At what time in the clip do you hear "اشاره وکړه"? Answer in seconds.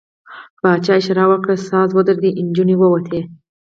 0.99-1.55